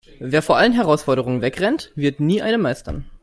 Wer 0.17 0.41
vor 0.41 0.57
allen 0.57 0.71
Herausforderungen 0.73 1.41
wegrennt, 1.41 1.91
wird 1.95 2.19
nie 2.19 2.41
eine 2.41 2.57
meistern. 2.57 3.05